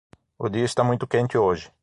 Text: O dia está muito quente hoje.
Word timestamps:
O 0.39 0.49
dia 0.49 0.65
está 0.65 0.83
muito 0.83 1.05
quente 1.05 1.37
hoje. 1.37 1.71